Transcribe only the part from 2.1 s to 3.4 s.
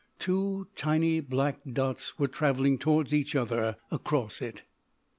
were travelling towards each